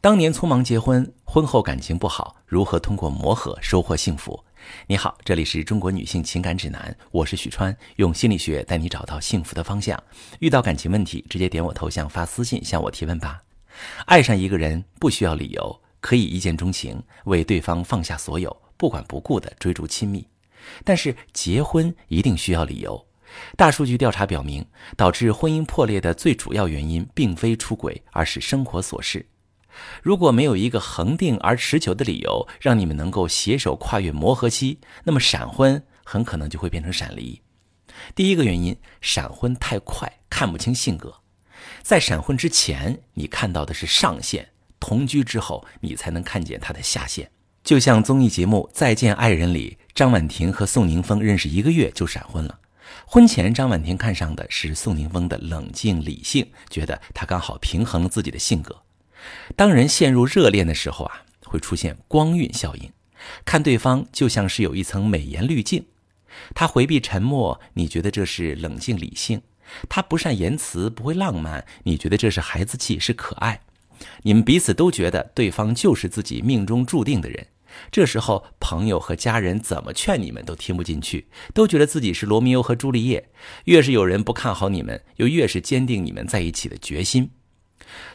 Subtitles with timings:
[0.00, 4.44] 当年匆忙结婚，婚后感情不好，如何通过磨合收获幸福？
[4.86, 10.00] 你好，这里是中国女性情感指南，我是许川，用心理学带你找到幸福的方向。
[10.38, 13.42] 遇到感情问题，直接点我头像发私信向我提问吧。
[14.06, 20.24] 爱上一个人不需要理由，可以一见钟情，为对方放下所有，不管不顾的追逐亲密。
[20.84, 23.04] 但是结婚一定需要理由。
[23.56, 24.64] 大数据调查表明，
[24.96, 29.26] 导致婚姻破裂的最主要原因，并非出轨，而是生活琐事。
[30.02, 37.40] 如果没有一个恒定而持久的理由，让你们能够携手跨越磨合期，那么闪婚很可能就会变成闪离。
[38.14, 41.14] 第一个原因，闪婚太快，看不清性格。
[41.82, 44.44] 在闪婚之前，你看到的是上限；
[44.78, 47.30] 同居之后，你才能看见他的下限。
[47.64, 52.58] 就像综艺节目《再见爱人》里，张婉婷和宋宁峰认识一个月就闪婚了。
[53.04, 58.80] 婚前，张婉婷看上的是宋宁峰的冷静理性，觉得他刚好平衡了自己的性格。
[59.56, 62.90] 当人陷入热恋的时候啊，会出现光晕效应，
[63.44, 65.84] 看对方就像是有一层美颜滤镜。
[66.54, 69.40] 他回避沉默，你觉得这是冷静理性；
[69.88, 73.60] 他不善言辞，不会浪漫，你觉得这是孩子气，是可爱。
[74.22, 77.46] 你们彼此都觉得对方就是自己命中注定的人。
[77.90, 83.28] 这时候，朋友和家人怎么劝你们都听不进去，都觉得自己是罗密欧和朱丽叶。
[83.64, 87.30] 越是有人不看好你们，又越是坚定你们在一起的决心。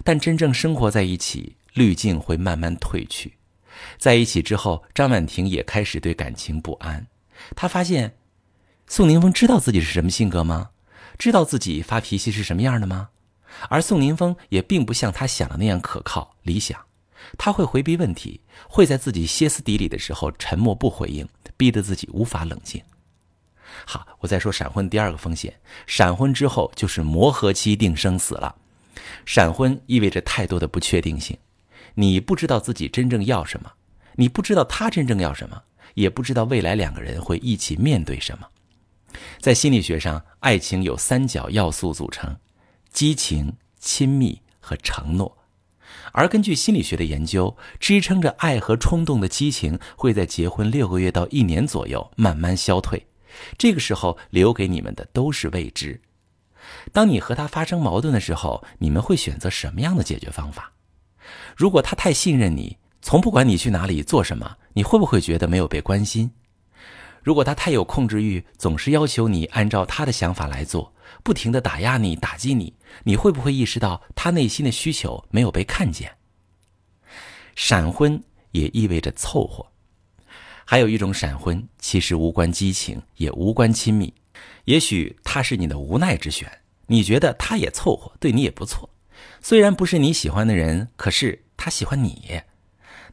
[0.04, 3.34] 但真正生活在一起，滤镜会慢慢褪去。
[3.98, 7.08] 在一起之后，张婉婷也开始对感情不安。
[7.56, 8.16] 她发现，
[8.88, 10.70] 宋宁峰知道自己是什么性格吗？
[11.18, 13.10] 知道自己发脾气是什么样的吗？
[13.70, 16.80] 而宋宁峰也并不像他想的那样可靠、理想。
[17.38, 22.82] 他会回避问题，会在自己歇斯底里的时候沉默不回应，逼得自己无法冷静。
[23.86, 25.54] 好，我再说闪婚第二个风险：
[25.88, 28.56] 闪婚之后就是磨合期定生死了。
[29.26, 31.38] 闪婚意味着太多的不确定性，
[31.96, 33.72] 你不知道自己真正要什么，
[34.16, 35.62] 你不知道他真正要什么，
[35.94, 38.48] 也不知道未来两个人会一起面对什么。
[39.40, 42.36] 在心理学上，爱情有三角要素组成：
[42.92, 45.38] 激情、亲密和承诺。
[46.12, 53.06] 而根据心理学的研究，支撑着爱和冲动的激情会在结婚六个月到一年左右慢慢消退，
[53.58, 56.02] 这个时候留给你们的都是未知。
[56.92, 60.72] 当你和他发生矛盾的时候，你们会选择什么样的解决方法？
[61.56, 66.32] 如果他太信任你，从不管你去哪里做什么，你会不会觉得没有被关心？
[67.22, 72.74] 如果他太有控制欲，总是要求你按照他的想法来做，不停的打压你、打击你，
[73.04, 76.18] 你会不会意识到他内心的需求没有被看见？
[77.56, 78.22] 闪婚
[78.52, 79.66] 也意味着凑合，
[80.66, 84.14] 还有一种闪婚其实无关激情，也无关亲密。
[84.66, 86.48] 也许他是你的无奈之选，
[86.86, 88.88] 你觉得他也凑合，对你也不错。
[89.42, 92.40] 虽然不是你喜欢的人，可是他喜欢你，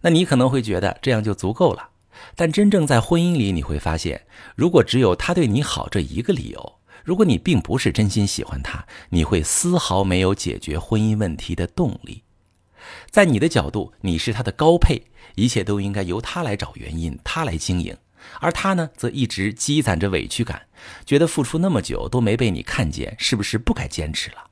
[0.02, 1.88] 那你可能会觉得这样就足够了。
[2.36, 4.20] 但真正在婚姻里，你会发现，
[4.54, 12.22] 如果只有他对你好这一个理由，如果你并不是真心喜欢他，你会丝毫没有解决婚姻问题的动力。
[13.10, 15.02] 在你的角度，你是他的高配，
[15.36, 17.96] 一切都应该由他来找原因，他来经营。
[18.40, 20.66] 而他呢，则一直积攒着委屈感，
[21.04, 24.46] 觉得付出那么久都没被你看见，是不是不该坚持了？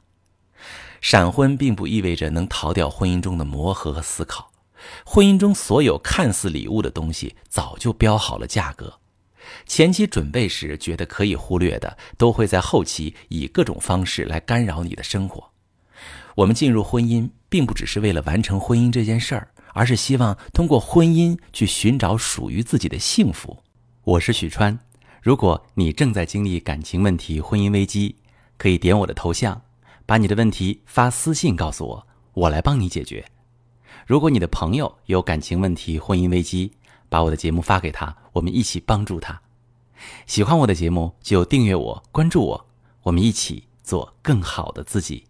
[1.00, 4.50] 闪婚并不意味着能逃掉婚姻中的磨合和思考，
[5.04, 8.98] 婚姻中所有看似礼物的东西早就标好了价格，
[9.64, 15.50] 前期准备时觉得可以忽略的，都会在后期以各种方式来干扰你的生活。
[16.34, 19.48] 我们进入婚姻，并不只是为了完成婚姻这件事儿。
[19.78, 23.56] 而是希望通过婚姻去寻找属于自己的幸福。
[24.02, 24.76] 我是许川，
[25.22, 28.16] 如果你正在经历感情问题、婚姻危机，
[28.56, 29.62] 可以点我的头像，
[30.04, 33.24] 把你的问题发私信告诉我，我来帮你解决。
[34.04, 36.72] 如果你的朋友有感情问题、婚姻危机，
[37.08, 39.40] 把我的节目发给他，我们一起帮助他。
[40.26, 42.66] 喜欢我的节目就订阅我、关注我，
[43.04, 45.27] 我们一起做更好的自己。